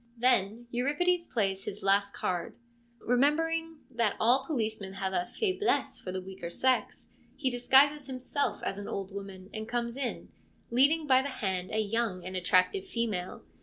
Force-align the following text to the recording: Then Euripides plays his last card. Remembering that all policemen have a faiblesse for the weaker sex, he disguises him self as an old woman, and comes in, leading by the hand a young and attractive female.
Then 0.17 0.65
Euripides 0.71 1.27
plays 1.27 1.65
his 1.65 1.83
last 1.83 2.15
card. 2.15 2.57
Remembering 3.01 3.81
that 3.91 4.15
all 4.19 4.43
policemen 4.47 4.93
have 4.93 5.13
a 5.13 5.27
faiblesse 5.27 5.99
for 5.99 6.11
the 6.11 6.23
weaker 6.23 6.49
sex, 6.49 7.09
he 7.35 7.51
disguises 7.51 8.09
him 8.09 8.19
self 8.19 8.63
as 8.63 8.79
an 8.79 8.87
old 8.87 9.13
woman, 9.13 9.51
and 9.53 9.69
comes 9.69 9.95
in, 9.97 10.29
leading 10.71 11.05
by 11.05 11.21
the 11.21 11.29
hand 11.29 11.69
a 11.69 11.77
young 11.79 12.25
and 12.25 12.35
attractive 12.35 12.87
female. 12.87 13.43